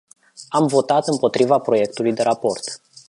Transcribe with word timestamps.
Am 0.47 0.67
votat 0.67 1.07
împotriva 1.07 1.59
proiectului 1.59 2.13
de 2.13 2.21
raport.. 2.21 2.81